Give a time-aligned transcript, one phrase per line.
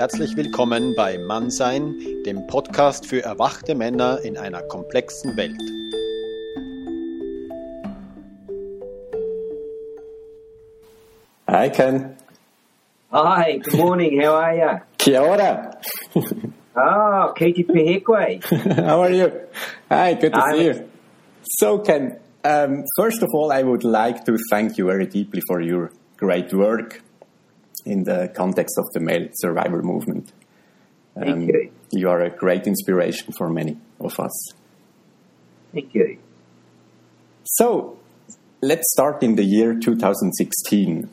[0.00, 5.60] Herzlich willkommen bei Mannsein, dem Podcast für erwachte Männer in einer komplexen Welt.
[11.46, 12.16] Hi, Ken.
[13.12, 14.22] Hi, good morning.
[14.22, 14.80] How are you?
[14.96, 15.70] Kia ora.
[16.14, 18.40] Oh, Katie Pehekwe.
[18.78, 19.30] How are you?
[19.90, 20.56] Hi, good to Hi.
[20.56, 20.74] see you.
[21.42, 25.60] So, Ken, um, first of all, I would like to thank you very deeply for
[25.60, 27.02] your great work
[27.84, 30.32] in the context of the male survivor movement.
[31.16, 31.72] Um, Thank you.
[31.92, 34.52] You are a great inspiration for many of us.
[35.72, 36.18] Thank you.
[37.44, 37.98] So,
[38.62, 41.08] let's start in the year 2016.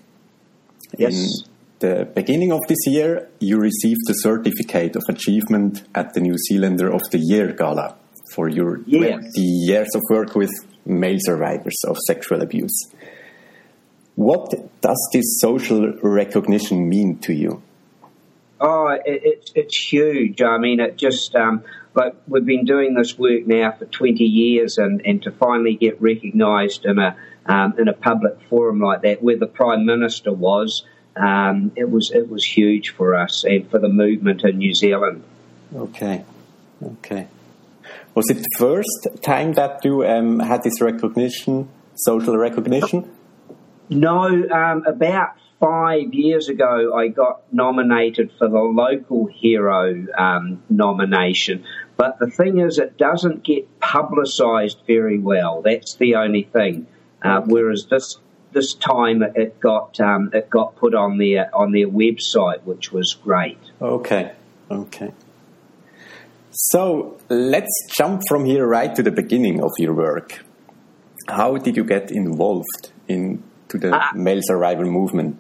[0.97, 1.13] Yes.
[1.13, 1.49] In
[1.79, 6.91] the beginning of this year, you received the certificate of achievement at the New Zealander
[6.93, 7.95] of the Year Gala
[8.33, 9.13] for your Yes.
[9.13, 10.51] 20 years of work with
[10.85, 12.87] male survivors of sexual abuse.
[14.17, 17.61] What does this social recognition mean to you?
[18.59, 20.41] Oh, it, it's it's huge.
[20.41, 24.79] I mean, it just um, like we've been doing this work now for twenty years,
[24.79, 29.21] and, and to finally get recognised in a um, in a public forum like that,
[29.21, 30.83] where the prime minister was,
[31.15, 35.23] um, it was it was huge for us and for the movement in New Zealand.
[35.75, 36.25] Okay,
[36.83, 37.27] okay.
[38.15, 43.11] Was it the first time that you um, had this recognition, social recognition?
[43.89, 51.65] No, um, about five years ago, I got nominated for the local hero um, nomination.
[51.95, 55.61] But the thing is, it doesn't get publicised very well.
[55.61, 56.87] That's the only thing.
[57.21, 58.19] Uh, whereas this
[58.53, 63.15] this time, it got um, it got put on their on their website, which was
[63.15, 63.59] great.
[63.81, 64.33] Okay,
[64.69, 65.11] okay.
[66.51, 70.43] So let's jump from here right to the beginning of your work.
[71.27, 72.91] How did you get involved
[73.73, 74.11] into the Ah.
[74.15, 75.37] male survivor movement?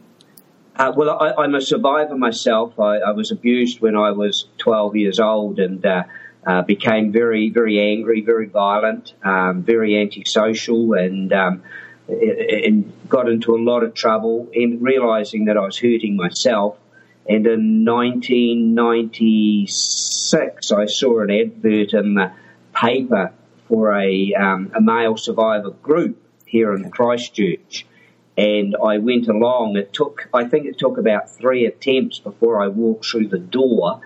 [0.75, 2.79] Uh, well, I, I'm a survivor myself.
[2.79, 6.03] I, I was abused when I was 12 years old and uh,
[6.45, 11.63] uh, became very, very angry, very violent, um, very antisocial, and um,
[12.07, 14.47] and got into a lot of trouble.
[14.53, 16.77] And realizing that I was hurting myself.
[17.29, 22.31] And in 1996, I saw an advert in the
[22.73, 23.33] paper
[23.67, 27.85] for a, um, a male survivor group here in Christchurch
[28.37, 29.77] and I went along.
[29.77, 34.01] It took, I think it took about three attempts before I walked through the door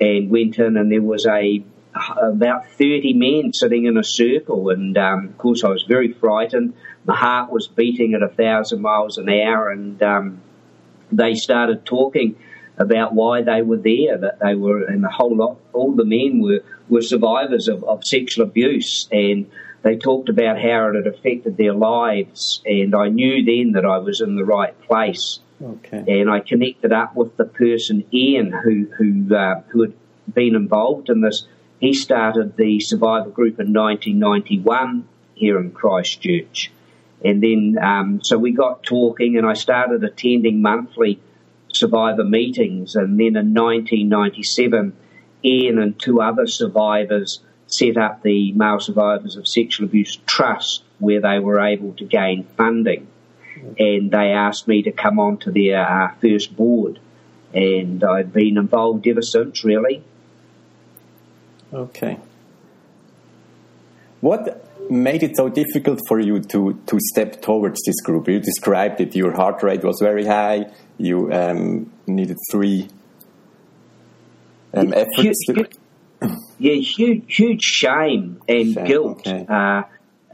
[0.00, 1.62] and went in, and there was a
[2.20, 6.74] about thirty men sitting in a circle, and um, of course I was very frightened.
[7.04, 10.40] My heart was beating at a thousand miles an hour, and um,
[11.12, 12.36] they started talking
[12.76, 16.40] about why they were there, that they were, and the whole lot, all the men
[16.40, 19.48] were, were survivors of, of sexual abuse, and
[19.84, 23.98] they talked about how it had affected their lives, and I knew then that I
[23.98, 26.20] was in the right place, Okay.
[26.20, 29.92] and I connected up with the person Ian who who uh, who had
[30.32, 31.46] been involved in this.
[31.80, 36.72] He started the Survivor Group in 1991 here in Christchurch,
[37.22, 41.20] and then um, so we got talking, and I started attending monthly
[41.74, 44.96] survivor meetings, and then in 1997,
[45.44, 47.40] Ian and two other survivors
[47.78, 52.44] set up the Male Survivors of Sexual Abuse Trust, where they were able to gain
[52.56, 53.06] funding,
[53.78, 56.98] and they asked me to come on to their uh, first board,
[57.52, 60.02] and I've been involved ever since, really.
[61.72, 62.18] Okay.
[64.20, 68.28] What made it so difficult for you to, to step towards this group?
[68.28, 69.14] You described it.
[69.14, 70.66] Your heart rate was very high.
[70.98, 72.88] You um, needed three
[74.72, 75.46] um, efforts.
[75.46, 75.68] To,
[76.58, 79.26] Yeah, huge, huge shame and Shame, guilt.
[79.26, 79.46] okay.
[79.48, 79.82] Uh,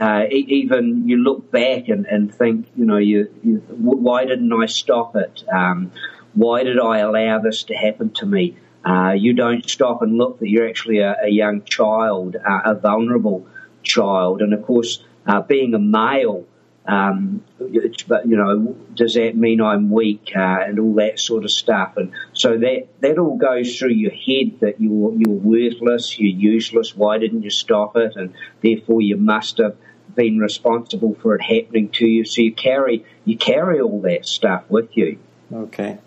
[0.01, 4.67] uh, even you look back and, and think, you know, you, you, why didn't I
[4.67, 5.43] stop it?
[5.53, 5.93] Um,
[6.33, 8.57] why did I allow this to happen to me?
[8.85, 12.75] Uh, you don't stop and look that you're actually a, a young child, uh, a
[12.75, 13.47] vulnerable
[13.83, 16.47] child, and of course, uh, being a male.
[16.87, 21.51] Um, but you know, does that mean I'm weak uh, and all that sort of
[21.51, 21.97] stuff?
[21.97, 26.97] And so that that all goes through your head that you're you're worthless, you're useless.
[26.97, 28.17] Why didn't you stop it?
[28.17, 29.77] And therefore, you must have
[30.15, 32.25] been responsible for it happening to you.
[32.25, 35.19] So you carry you carry all that stuff with you.
[35.53, 35.99] Okay.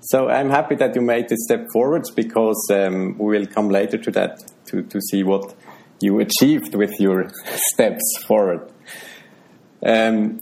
[0.00, 3.98] So I'm happy that you made this step forwards because um, we will come later
[3.98, 5.54] to that to, to see what
[6.00, 7.30] you achieved with your
[7.72, 8.72] steps forward.
[9.82, 10.40] Um,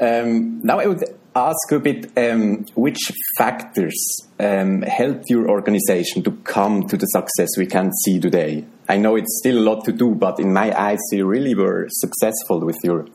[0.00, 1.04] um, now I would
[1.34, 3.94] ask a bit um, which factors
[4.40, 8.64] um, helped your organization to come to the success we can see today.
[8.88, 11.86] I know it's still a lot to do, but in my eyes, you really were
[11.90, 13.06] successful with your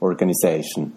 [0.00, 0.92] organization.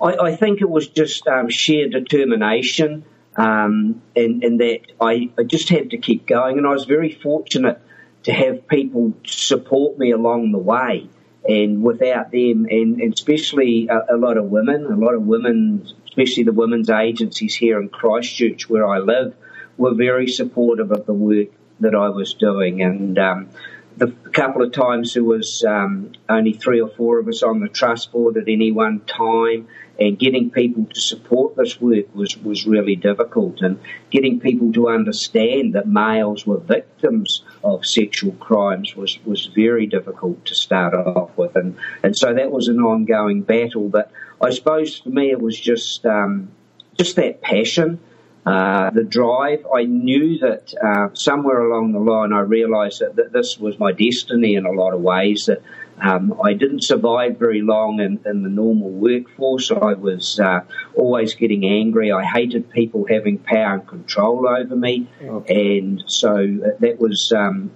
[0.00, 3.04] I, I think it was just um, sheer determination.
[3.36, 6.58] um, and, and that I, I just had to keep going.
[6.58, 7.80] And I was very fortunate
[8.24, 11.08] to have people support me along the way.
[11.50, 15.84] And without them, and, and especially a, a, lot of women, a lot of women,
[16.04, 19.34] especially the women's agencies here in Christchurch where I live,
[19.76, 21.48] were very supportive of the work
[21.80, 22.82] that I was doing.
[22.82, 23.48] And um,
[23.96, 27.68] the couple of times there was um, only three or four of us on the
[27.68, 29.66] trust board at any one time,
[29.98, 33.80] and getting people to support this work was, was really difficult, and
[34.10, 40.44] getting people to understand that males were victims of sexual crimes was, was very difficult
[40.46, 43.88] to start off with, and, and so that was an ongoing battle.
[43.88, 44.10] But
[44.40, 46.50] I suppose for me it was just um,
[46.96, 48.00] just that passion
[48.46, 49.66] uh, the drive.
[49.74, 53.92] I knew that uh, somewhere along the line I realised that, that, this was my
[53.92, 55.44] destiny in a lot of ways.
[55.46, 55.62] That
[56.00, 59.70] um, I didn't survive very long in, in the normal workforce.
[59.70, 60.60] I was uh,
[60.94, 62.12] always getting angry.
[62.12, 65.78] I hated people having power and control over me, okay.
[65.78, 66.34] and so
[66.78, 67.72] that was um,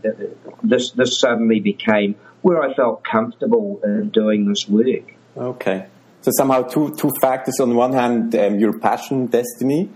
[0.62, 0.92] this.
[0.92, 5.14] This suddenly became where I felt comfortable in doing this work.
[5.36, 5.86] Okay.
[6.22, 7.60] So somehow two two factors.
[7.60, 9.90] On one hand, um, your passion, destiny,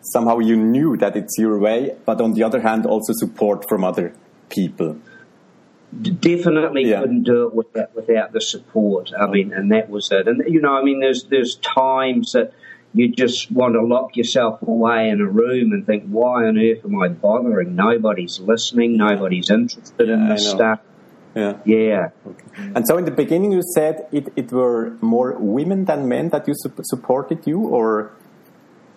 [0.00, 3.84] somehow you knew that it's your way, but on the other hand, also support from
[3.84, 4.14] other
[4.48, 4.98] people.
[6.02, 7.00] Definitely yeah.
[7.00, 9.10] couldn't do it without, without the support.
[9.18, 10.28] I mean, and that was it.
[10.28, 12.52] And you know, I mean, there's there's times that
[12.94, 16.84] you just want to lock yourself away in a room and think, why on earth
[16.84, 17.74] am I bothering?
[17.74, 18.96] Nobody's listening.
[18.96, 20.80] Nobody's interested yeah, in this stuff.
[21.34, 21.58] Yeah.
[21.64, 22.08] Yeah.
[22.26, 22.72] Okay.
[22.74, 26.48] And so in the beginning, you said it, it were more women than men that
[26.48, 28.12] you su supported you, or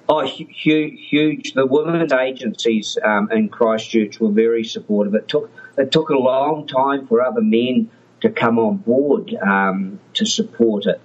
[0.09, 1.53] Oh, huge, huge.
[1.53, 5.15] The women's agencies um, in Christchurch were very supportive.
[5.15, 7.89] It took it took a long time for other men
[8.21, 10.99] to come on board um, to support it,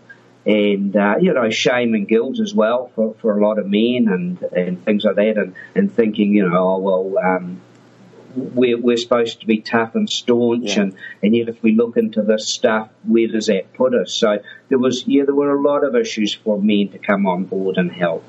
[0.44, 4.08] and uh, you know, shame and guilt as well for, for a lot of men
[4.08, 7.60] and, and things like that, and, and thinking, you know, oh well, um,
[8.34, 10.82] we're, we're supposed to be tough and staunch, yeah.
[10.82, 14.12] and, and yet if we look into this stuff, where does that put us?
[14.12, 17.44] So there was, yeah, there were a lot of issues for men to come on
[17.44, 18.24] board and help.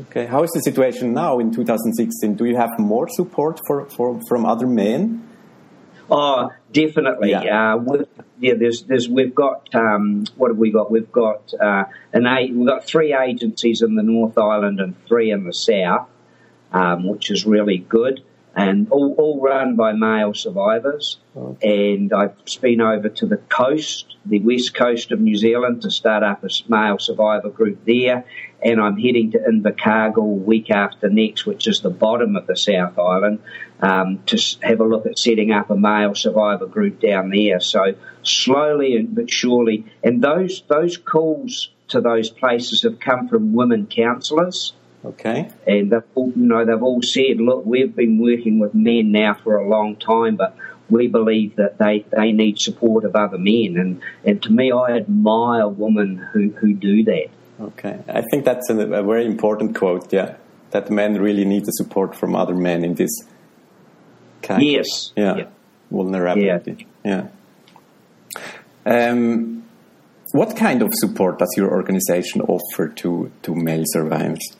[0.00, 2.34] Okay, how is the situation now in 2016?
[2.34, 5.28] Do you have more support for, for from other men?
[6.10, 7.30] Oh, definitely.
[7.30, 8.04] Yeah, uh,
[8.38, 8.54] yeah.
[8.54, 9.08] There's, there's.
[9.08, 9.74] We've got.
[9.74, 10.90] Um, what have we got?
[10.90, 12.54] We've got uh, an eight.
[12.54, 16.08] We've got three agencies in the North Island and three in the South,
[16.72, 18.22] um, which is really good
[18.56, 21.18] and all, all run by male survivors.
[21.36, 21.94] Okay.
[21.94, 26.22] And I've been over to the coast, the west coast of New Zealand, to start
[26.22, 28.24] up a male survivor group there.
[28.60, 32.98] And I'm heading to Invercargill week after next, which is the bottom of the South
[32.98, 33.40] Island,
[33.80, 37.60] um, to have a look at setting up a male survivor group down there.
[37.60, 43.86] So slowly but surely, and those those calls to those places have come from women
[43.86, 44.72] counsellors
[45.04, 45.48] Okay.
[45.66, 49.34] And they've all, you know they've all said, look, we've been working with men now
[49.34, 50.56] for a long time, but
[50.90, 53.76] we believe that they, they need support of other men.
[53.76, 57.28] And, and to me, I admire women who, who do that.
[57.60, 58.00] Okay.
[58.08, 60.36] I think that's a, a very important quote, yeah.
[60.70, 63.10] That men really need the support from other men in this
[64.42, 65.12] kind yes.
[65.16, 65.46] of yeah, yeah.
[65.90, 66.86] vulnerability.
[67.04, 67.28] Yeah.
[68.84, 69.10] yeah.
[69.10, 69.64] Um,
[70.32, 74.56] what kind of support does your organization offer to, to male survivors?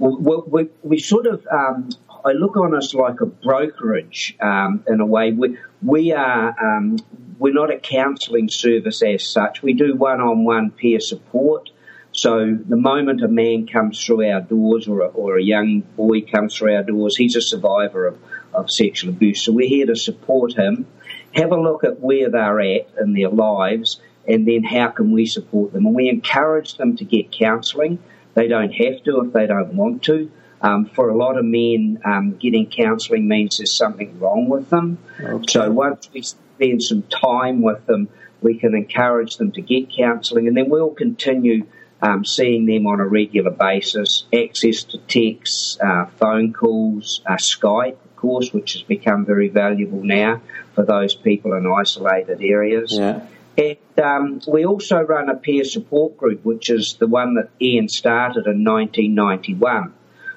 [0.00, 1.90] We, we sort of, um,
[2.24, 5.32] I look on us like a brokerage um, in a way.
[5.32, 6.96] We, we are, um,
[7.38, 9.62] we're not a counselling service as such.
[9.62, 11.68] We do one-on-one peer support.
[12.12, 16.22] So the moment a man comes through our doors or a, or a young boy
[16.22, 18.18] comes through our doors, he's a survivor of,
[18.54, 19.42] of sexual abuse.
[19.42, 20.86] So we're here to support him,
[21.34, 25.26] have a look at where they're at in their lives, and then how can we
[25.26, 25.86] support them.
[25.86, 27.98] And we encourage them to get counselling.
[28.34, 30.30] They don't have to if they don't want to.
[30.62, 34.98] Um, for a lot of men, um, getting counselling means there's something wrong with them.
[35.18, 35.44] Okay.
[35.48, 38.08] So once we spend some time with them,
[38.42, 41.66] we can encourage them to get counselling, and then we'll continue
[42.02, 44.24] um, seeing them on a regular basis.
[44.32, 50.02] Access to texts, uh, phone calls, uh, Skype, of course, which has become very valuable
[50.02, 50.40] now
[50.74, 52.96] for those people in isolated areas.
[52.96, 53.26] Yeah.
[53.60, 57.88] And um, we also run a peer support group, which is the one that Ian
[57.88, 59.92] started in 1991.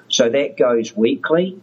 [0.08, 1.58] So that goes weekly,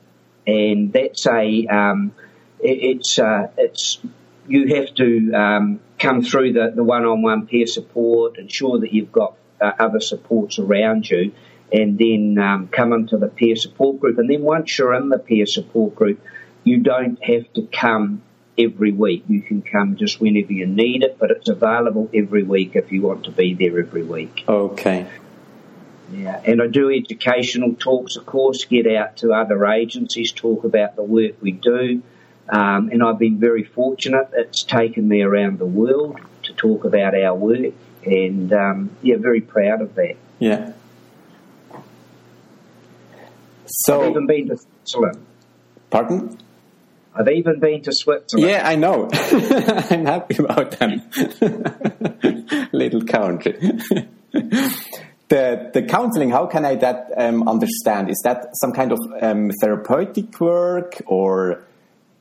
[0.48, 2.14] and that's a um,
[2.60, 4.00] it, it's uh, it's
[4.48, 9.36] you have to um, come through the, the one-on-one peer support, ensure that you've got
[9.62, 11.32] uh, other supports around you,
[11.72, 14.18] and then um, come into the peer support group.
[14.18, 16.20] And then once you're in the peer support group,
[16.64, 18.24] you don't have to come
[18.58, 19.24] every week.
[19.28, 23.02] You can come just whenever you need it, but it's available every week if you
[23.02, 24.44] want to be there every week.
[24.48, 25.08] Okay.
[26.12, 30.98] Yeah, and I do educational talks, of course, get out to other agencies, talk about
[30.98, 32.04] the work we do.
[32.50, 34.30] Um, and I've been very fortunate.
[34.34, 39.40] It's taken me around the world to talk about our work, and um, yeah, very
[39.40, 40.18] proud of that.
[40.40, 40.74] Yeah.
[43.66, 45.26] So, I've even been to Switzerland.
[45.90, 46.38] Pardon?
[47.14, 48.50] I've even been to Switzerland.
[48.50, 49.10] Yeah, I know.
[49.14, 51.02] I'm happy about them.
[52.72, 53.58] Little country.
[54.32, 56.30] the the counseling.
[56.30, 58.10] How can I that um, understand?
[58.10, 61.64] Is that some kind of um, therapeutic work, or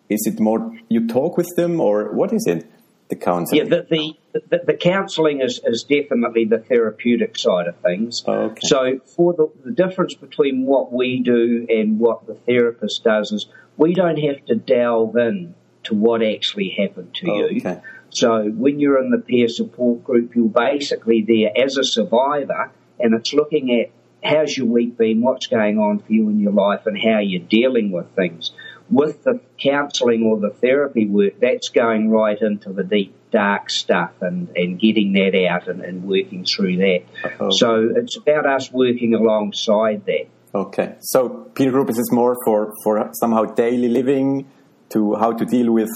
[0.09, 2.67] is it more you talk with them, or what is it?
[3.09, 3.63] The counseling.
[3.63, 8.23] Yeah, the the, the, the counselling is, is definitely the therapeutic side of things.
[8.25, 8.61] Okay.
[8.63, 13.47] So, for the, the difference between what we do and what the therapist does is
[13.77, 17.59] we don't have to delve in to what actually happened to oh, you.
[17.59, 17.81] Okay.
[18.11, 23.15] So, when you're in the peer support group, you're basically there as a survivor, and
[23.15, 23.91] it's looking at
[24.23, 27.41] how's your week been, what's going on for you in your life, and how you're
[27.41, 28.53] dealing with things
[28.91, 34.11] with the counselling or the therapy work, that's going right into the deep, dark stuff
[34.21, 37.03] and, and getting that out and, and working through that.
[37.25, 37.51] Uh-oh.
[37.51, 40.27] So it's about us working alongside that.
[40.55, 40.97] Okay.
[41.01, 44.49] So peer group is more for, for somehow daily living
[44.91, 45.91] to how to deal with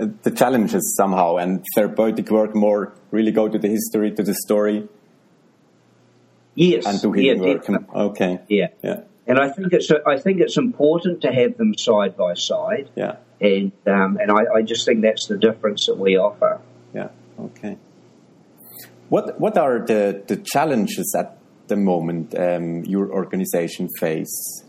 [0.00, 4.34] uh, the challenges somehow and therapeutic work more really go to the history, to the
[4.34, 4.88] story
[6.54, 6.86] Yes.
[6.86, 7.60] and do yeah, healing work.
[7.60, 8.00] definitely.
[8.00, 8.40] Okay.
[8.48, 8.68] Yeah.
[8.82, 9.00] Yeah.
[9.26, 13.16] And I think it's I think it's important to have them side by side, Yeah.
[13.40, 16.60] and um, and I, I just think that's the difference that we offer.
[16.92, 17.08] Yeah.
[17.40, 17.78] Okay.
[19.08, 21.38] What What are the the challenges at
[21.72, 24.64] the moment um, your organization face?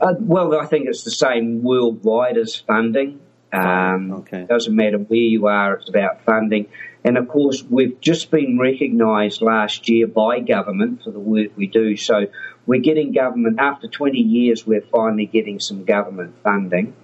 [0.00, 3.20] Uh, well, I think it's the same worldwide as funding.
[3.52, 4.46] Um, Okay.
[4.48, 6.68] Doesn't matter where you are, it's about funding.
[7.04, 11.66] And of course, we've just been recognised last year by government for the work we
[11.66, 11.96] do.
[11.96, 12.26] So
[12.66, 16.94] we're getting government, after 20 years, we're finally getting some government funding.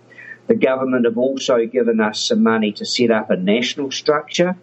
[0.46, 4.56] The government have also given us some money to set up a national structure.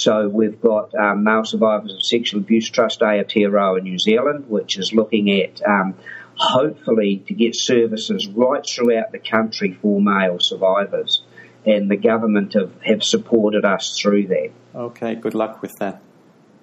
[0.00, 4.94] So we've got um, Male Survivors of Sexual Abuse Trust Aotearoa New Zealand, which is
[4.94, 5.94] looking at um,
[6.36, 11.20] hopefully to get services right throughout the country for male survivors.
[11.66, 14.52] And the government have, have supported us through that.
[14.74, 15.16] Okay.
[15.16, 16.00] Good luck with that.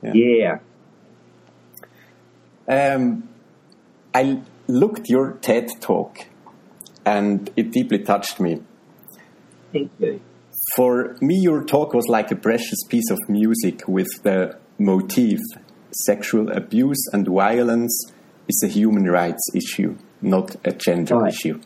[0.02, 0.58] Yeah.
[2.68, 3.30] Um,
[4.16, 6.26] I looked your TED talk,
[7.06, 8.64] and it deeply touched me.
[9.72, 10.22] Thank you.
[10.76, 15.40] For me, your talk was like a precious piece of music with the motif
[16.06, 18.12] sexual abuse and violence
[18.48, 21.34] is a human rights issue, not a gender Right.
[21.34, 21.60] issue.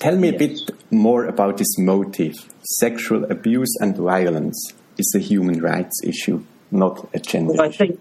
[0.00, 2.34] Tell me a bit more about this motive.
[2.80, 7.78] Sexual abuse and violence is a human rights issue, not a gender Well, I issue.
[7.78, 8.00] think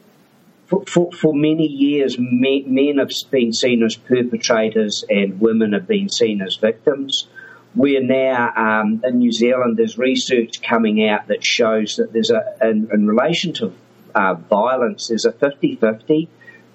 [0.67, 5.87] for, for, for many years, me, men have been seen as perpetrators and women have
[5.87, 7.27] been seen as victims.
[7.75, 9.77] We're now um, in New Zealand.
[9.77, 13.73] There's research coming out that shows that there's a in, in relation to
[14.15, 16.27] uh, violence, there's a 50-50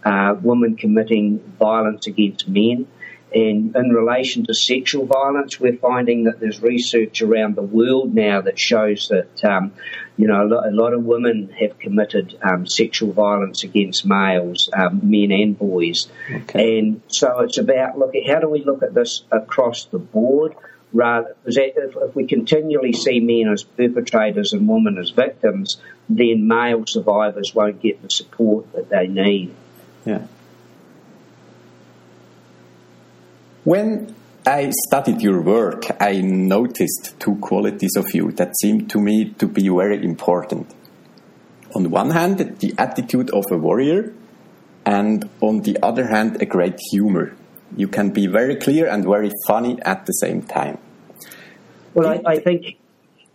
[0.05, 2.87] uh, women committing violence against men.
[3.33, 8.41] And in relation to sexual violence, we're finding that there's research around the world now
[8.41, 9.73] that shows that, um,
[10.17, 14.71] you know, a lot, a lot of women have committed um, sexual violence against males,
[14.73, 16.09] um, men and boys.
[16.33, 16.79] Okay.
[16.79, 20.55] And so it's about look at how do we look at this across the board
[20.93, 25.79] rather if, we continually see men as perpetrators and women as victims,
[26.09, 29.55] then male survivors won't get the support that they need.
[30.05, 30.27] Yeah.
[33.65, 34.15] When
[34.47, 39.47] I studied your work, I noticed two qualities of you that seemed to me to
[39.47, 40.75] be very important.
[41.75, 44.15] On one hand, the attitude of a warrior,
[44.87, 47.37] and on the other hand, a great humor.
[47.77, 50.79] You can be very clear and very funny at the same time.
[51.95, 52.77] Well, I, I think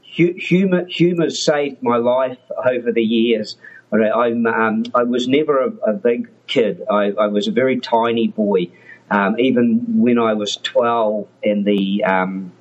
[0.01, 3.57] humor humor saved my life over the years.
[3.91, 6.81] I'm, um, I was never a, a big kid.
[6.89, 8.69] I, I was a very tiny boy.
[9.11, 12.51] Um, even when I was 12 and the um,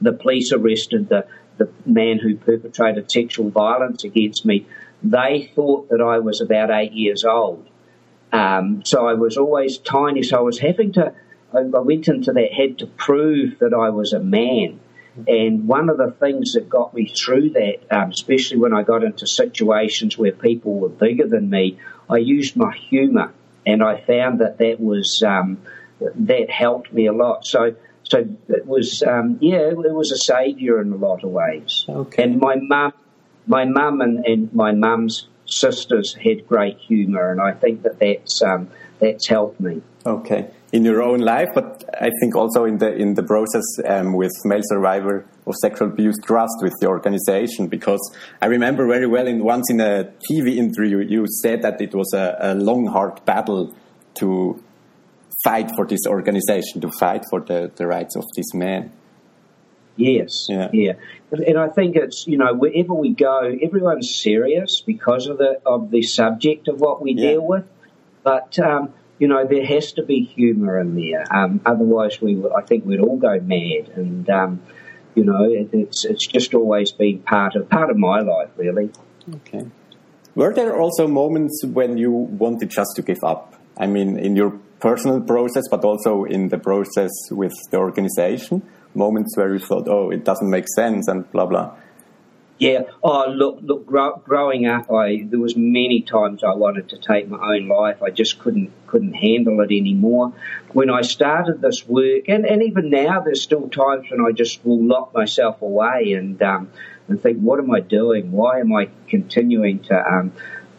[0.00, 1.26] the police arrested the,
[1.58, 4.66] the man who perpetrated sexual violence against me,
[5.02, 7.66] they thought that I was about eight years old.
[8.34, 10.22] Um, so I was always tiny.
[10.24, 11.14] So I was having to.
[11.52, 14.80] I, I went into that had to prove that I was a man.
[15.28, 19.04] And one of the things that got me through that, um, especially when I got
[19.04, 21.78] into situations where people were bigger than me,
[22.10, 23.32] I used my humour,
[23.64, 25.62] and I found that that was um,
[26.00, 27.46] that helped me a lot.
[27.46, 31.86] So, so it was um, yeah, it was a saviour in a lot of ways.
[31.88, 32.24] Okay.
[32.24, 32.92] And my mum,
[33.46, 38.42] my mum, and, and my mum's sisters had great humour, and I think that that's
[38.42, 38.68] um,
[39.00, 39.82] that's helped me.
[40.06, 44.12] Okay, in your own life, but I think also in the in the process um,
[44.14, 48.02] with male survivor of sexual abuse trust with the organization, because
[48.42, 52.12] I remember very well in once in a TV interview you said that it was
[52.14, 53.74] a, a long hard battle
[54.14, 54.62] to
[55.44, 58.90] fight for this organization, to fight for the, the rights of these men.
[59.96, 60.70] Yes, yeah.
[60.72, 60.92] yeah,
[61.30, 65.90] and I think it's you know wherever we go, everyone's serious because of the of
[65.90, 67.30] the subject of what we yeah.
[67.30, 67.64] deal with,
[68.24, 71.24] but um, you know there has to be humour in there.
[71.30, 74.62] Um, otherwise, we I think we'd all go mad, and um,
[75.14, 78.90] you know it, it's it's just always been part of part of my life, really.
[79.32, 79.66] Okay.
[80.34, 83.54] Were there also moments when you wanted just to give up?
[83.78, 88.62] I mean, in your personal process, but also in the process with the organization
[88.94, 91.74] moments where you thought, oh, it doesn't make sense and blah, blah?
[92.58, 92.82] Yeah.
[93.02, 93.84] Oh, look, look.
[93.84, 98.00] Grow, growing up, I there was many times I wanted to take my own life.
[98.00, 100.32] I just couldn't couldn't handle it anymore.
[100.72, 104.64] When I started this work, and, and even now, there's still times when I just
[104.64, 106.70] will lock myself away and um,
[107.08, 108.30] and think, what am I doing?
[108.30, 110.32] Why am I continuing to um,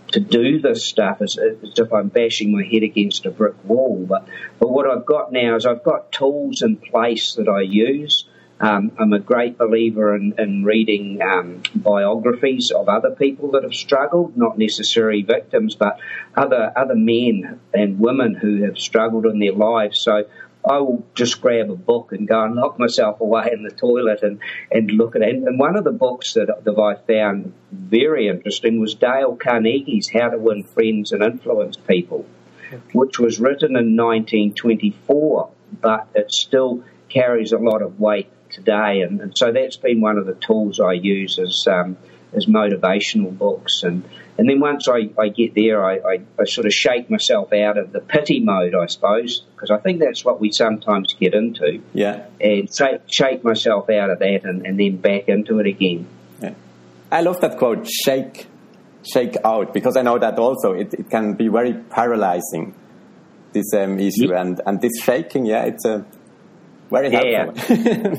[0.09, 4.05] to do this stuff as, as, if I'm bashing my head against a brick wall.
[4.07, 4.27] But,
[4.59, 8.25] but what I've got now is I've got tools in place that I use.
[8.57, 13.73] Um, I'm a great believer in, in reading um, biographies of other people that have
[13.73, 15.99] struggled, not necessarily victims, but
[16.35, 19.99] other other men and women who have struggled in their lives.
[19.99, 20.23] So
[20.65, 24.23] I will just grab a book and go and lock myself away in the toilet
[24.23, 24.39] and,
[24.71, 25.35] and look at it.
[25.35, 30.29] And one of the books that, that I found very interesting was Dale Carnegie's How
[30.29, 32.25] to Win Friends and Influence People,
[32.67, 32.81] okay.
[32.93, 35.49] which was written in 1924,
[35.81, 39.01] but it still carries a lot of weight today.
[39.01, 41.97] And, and so that's been one of the tools I use as, um,
[42.33, 43.83] as motivational books.
[43.83, 44.03] And
[44.37, 47.77] and then once I, I get there, I, I, I, sort of shake myself out
[47.77, 51.81] of the pity mode, I suppose, because I think that's what we sometimes get into.
[51.93, 52.25] Yeah.
[52.41, 56.07] And say, shake myself out of that and, and then back into it again.
[56.41, 56.53] Yeah.
[57.11, 58.47] I love that quote, shake,
[59.03, 62.75] shake out, because I know that also it, it can be very paralyzing,
[63.53, 64.31] this um, issue.
[64.31, 64.41] Yeah.
[64.41, 66.05] And, and this shaking, yeah, it's a
[66.91, 67.75] very helpful.
[67.77, 68.15] Yeah.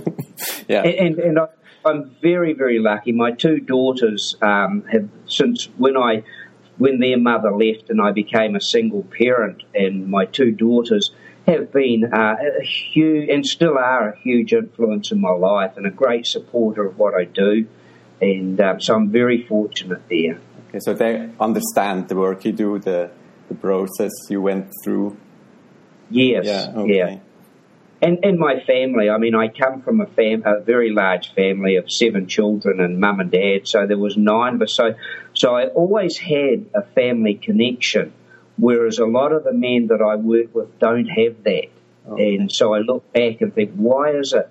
[0.67, 0.83] yeah.
[0.83, 1.47] And, and, and I,
[1.87, 3.13] I'm very, very lucky.
[3.13, 6.25] My two daughters um, have since when I
[6.79, 11.13] when their mother left and I became a single parent, and my two daughters
[11.47, 15.87] have been uh, a huge and still are a huge influence in my life and
[15.87, 17.67] a great supporter of what I do.
[18.21, 20.41] And um, so I'm very fortunate there.
[20.69, 23.11] Okay, so they understand the work you do, the
[23.49, 25.17] the process you went through.
[26.11, 26.47] Yes.
[26.47, 26.73] Yeah.
[26.75, 26.97] Okay.
[26.97, 27.19] yeah
[28.03, 29.09] and and my family.
[29.09, 33.01] I mean, I come from a fam a very large family of seven children and
[33.01, 33.67] mum and dad.
[33.67, 34.75] So there was nine of us.
[34.75, 34.95] So
[35.35, 38.13] so I always had a family connection,
[38.57, 41.69] whereas a lot of the men that I work with don't have that.
[42.07, 42.37] Oh, okay.
[42.37, 44.49] And so I look back and think, why is it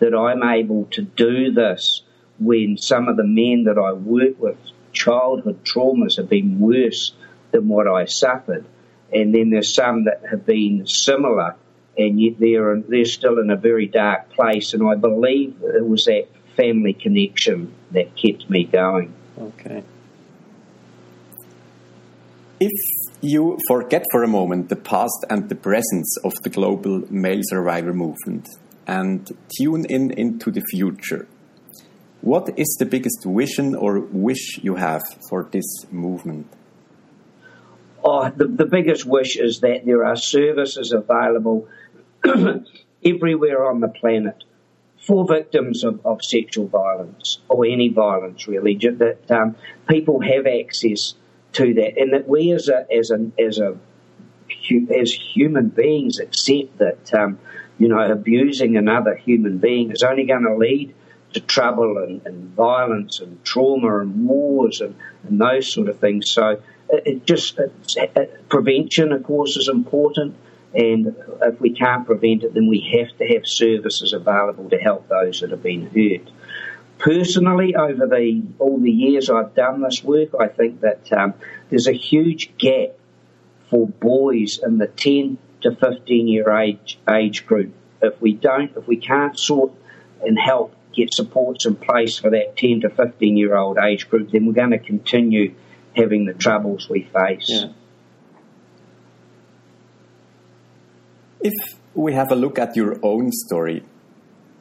[0.00, 2.02] that I'm able to do this
[2.38, 4.58] when some of the men that I work with,
[4.92, 7.12] childhood traumas have been worse
[7.50, 8.64] than what I suffered,
[9.12, 11.56] and then there's some that have been similar
[11.98, 14.72] and yet they're they're still in a very dark place.
[14.72, 19.12] And I believe it was that family connection that kept me going.
[19.38, 19.82] Okay.
[22.60, 22.72] If
[23.20, 27.92] you forget for a moment the past and the presence of the global male survivor
[27.92, 28.48] movement
[28.86, 31.28] and tune in into the future,
[32.20, 36.46] what is the biggest vision or wish you have for this movement?
[38.02, 41.68] Oh, the, the biggest wish is that there are services available
[43.04, 44.44] everywhere on the planet
[44.98, 49.56] for victims of, of, sexual violence or any violence, really, that um,
[49.88, 51.14] people have access
[51.52, 53.76] to that, and that we as a as a as a
[54.94, 57.38] as human beings accept that um,
[57.78, 60.94] you know abusing another human being is only going to lead
[61.32, 64.94] to trouble and, and, violence and trauma and wars and,
[65.28, 66.30] and those sort of things.
[66.30, 70.36] So it, it just it, prevention, of course, is important.
[70.74, 75.08] And if we can't prevent it, then we have to have services available to help
[75.08, 76.30] those that have been hurt.
[76.98, 81.34] Personally, over the all the years I've done this work, I think that um,
[81.70, 82.90] there's a huge gap
[83.70, 87.72] for boys in the 10 to 15 year age age group.
[88.02, 89.72] If we don't, if we can't sort
[90.20, 94.30] and help get supports in place for that 10 to 15 year old age group,
[94.32, 95.54] then we're going to continue
[95.94, 97.48] having the troubles we face.
[97.48, 97.68] Yeah.
[101.40, 101.54] If
[101.94, 103.82] we have a look at your own story,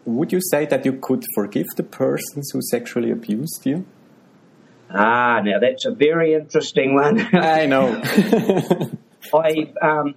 [0.05, 3.85] would you say that you could forgive the persons who sexually abused you?
[4.89, 7.19] Ah, now that's a very interesting one.
[7.33, 8.01] I know.
[9.33, 10.15] I've um,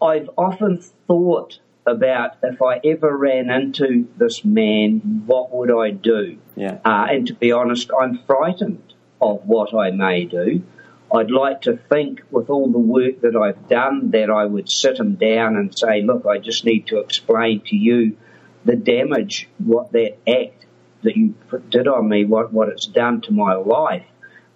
[0.00, 6.38] I've often thought about if I ever ran into this man, what would I do?
[6.56, 6.78] Yeah.
[6.84, 10.62] Uh, and to be honest, I'm frightened of what I may do.
[11.12, 14.98] I'd like to think, with all the work that I've done, that I would sit
[14.98, 18.16] him down and say, "Look, I just need to explain to you
[18.64, 20.66] the damage, what that act
[21.02, 21.34] that you
[21.70, 24.04] did on me, what what it's done to my life."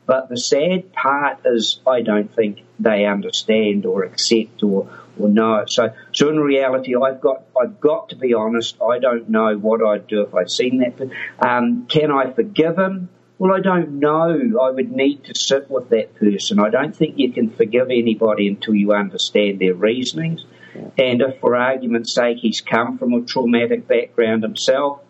[0.05, 4.89] But the sad part is, I don't think they understand or accept or
[5.19, 5.71] or know it.
[5.71, 8.77] So, so in reality, I've got I've got to be honest.
[8.83, 11.11] I don't know what I'd do if I'd seen that.
[11.39, 13.09] Um, can I forgive him?
[13.43, 14.61] Well, I don't know.
[14.63, 16.61] I would need to sit with that person.
[16.61, 20.45] I don't think you can forgive anybody until you understand their reasonings.
[20.77, 20.91] Yeah.
[20.97, 25.01] And if, for argument's sake, he's come from a traumatic background himself,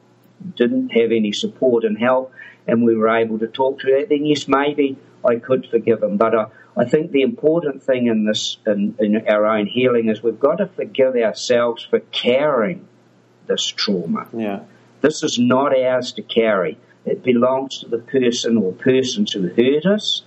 [0.57, 2.33] didn't have any support and help,
[2.67, 6.17] and we were able to talk to that, then yes, maybe I could forgive him.
[6.17, 10.23] But I, I think the important thing in this, in, in our own healing, is
[10.23, 12.89] we've got to forgive ourselves for carrying
[13.47, 14.27] this trauma.
[14.33, 14.61] Yeah.
[15.03, 16.79] This is not ours to carry.
[17.05, 20.23] It belongs to the person or persons who hurt us.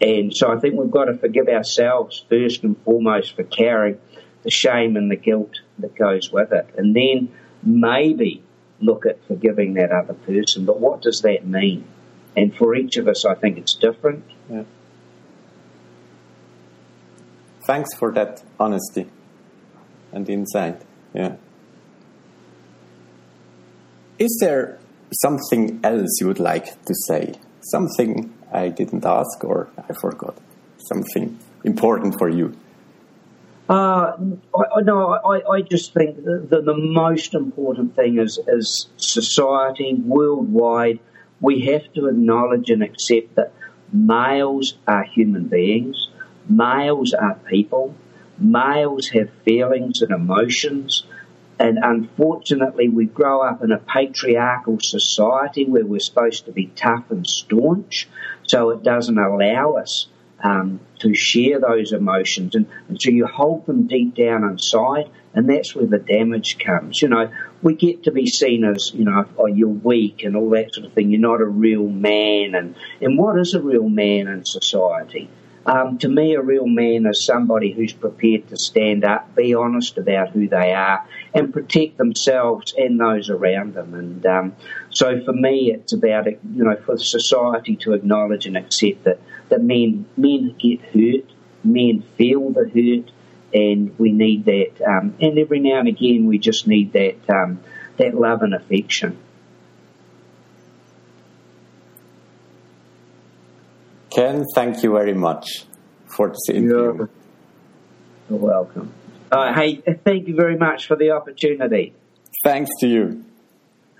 [0.00, 3.98] And so I think we've got to forgive ourselves first and foremost for carrying
[4.42, 6.68] the shame and the guilt that goes with it.
[6.76, 8.42] And then maybe
[8.80, 10.64] look at forgiving that other person.
[10.64, 11.86] But what does that mean?
[12.36, 14.24] And for each of us, I think it's different.
[14.48, 14.62] Yeah.
[17.66, 19.10] Thanks for that honesty
[20.12, 20.82] and insight.
[21.12, 21.36] Yeah.
[24.18, 24.78] Is there
[25.12, 27.34] something else you would like to say?
[27.60, 30.36] Something I didn't ask or I forgot?
[30.78, 32.56] Something important for you?
[33.68, 34.16] Uh,
[34.52, 40.98] I, no, I, I just think that the, most important thing is, is society worldwide.
[41.40, 43.52] We have to acknowledge and accept that
[43.92, 46.08] males are human beings,
[46.48, 47.94] males are people,
[48.38, 51.04] males have feelings and emotions,
[51.60, 57.10] and unfortunately, we grow up in a patriarchal society where we're supposed to be tough
[57.10, 58.08] and staunch,
[58.44, 60.08] so it doesn't allow us
[60.42, 62.54] um, to share those emotions.
[62.54, 67.02] And, and so you hold them deep down inside, and that's where the damage comes.
[67.02, 70.48] You know, we get to be seen as, you know, oh, you're weak and all
[70.50, 71.10] that sort of thing.
[71.10, 72.54] You're not a real man.
[72.54, 75.28] And, and what is a real man in society?
[75.66, 79.98] Um, to me, a real man is somebody who's prepared to stand up, be honest
[79.98, 83.94] about who they are, and protect themselves and those around them.
[83.94, 84.56] And um,
[84.88, 89.20] so, for me, it's about you know for society to acknowledge and accept that
[89.50, 91.30] that men men get hurt,
[91.62, 93.12] men feel the hurt,
[93.52, 94.80] and we need that.
[94.86, 97.60] Um, and every now and again, we just need that um,
[97.98, 99.18] that love and affection.
[104.10, 105.64] Ken, thank you very much
[106.06, 106.68] for this interview.
[106.68, 107.10] You're,
[108.28, 108.92] you're welcome.
[109.30, 111.94] Uh, hey, thank you very much for the opportunity.
[112.42, 113.24] Thanks to you.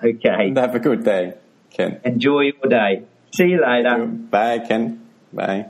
[0.03, 0.49] Okay.
[0.49, 1.35] And have a good day,
[1.71, 2.01] Ken.
[2.05, 3.05] Enjoy your day.
[3.35, 4.07] See you later.
[4.07, 5.07] Bye, Ken.
[5.33, 5.67] Bye.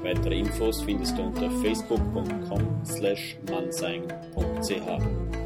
[0.02, 5.43] Weitere Infos findest du unter facebook.com slash mannsein.ch.